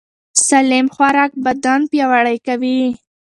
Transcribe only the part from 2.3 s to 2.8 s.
کوي.